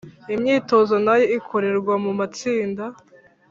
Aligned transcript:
Imyitozo 0.33 0.93
nayo 1.05 1.25
ikorerwa 1.37 1.93
mu 2.03 2.11
matsinda. 2.19 2.85